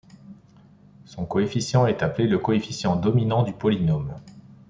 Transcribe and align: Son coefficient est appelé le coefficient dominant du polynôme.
Son 1.05 1.27
coefficient 1.27 1.85
est 1.85 2.01
appelé 2.01 2.27
le 2.27 2.39
coefficient 2.39 2.95
dominant 2.95 3.43
du 3.43 3.53
polynôme. 3.53 4.15